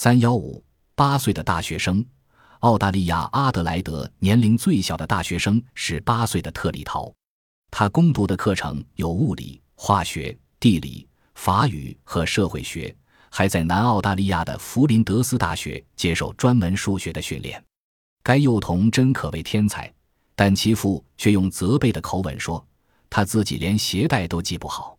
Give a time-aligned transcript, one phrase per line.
[0.00, 0.62] 三幺五，
[0.94, 2.06] 八岁的大学生。
[2.60, 7.12] 澳大利亚阿德莱德年龄最小的大学生是八岁的特里陶，
[7.68, 12.96] 他攻读的课程有物理、化学、地理、法语和社会学，
[13.28, 17.60] 还在南澳大利亚的弗林德斯大学接受专门数学的训练。
[18.22, 19.92] 该幼童真可谓天才，
[20.36, 22.64] 但其父却用责备的口吻说
[23.10, 24.96] ：“他自己连鞋带都系不好。”